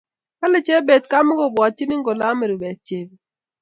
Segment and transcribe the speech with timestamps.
[0.39, 3.21] kale jebet kamukobwatchini kole ame rupet jebet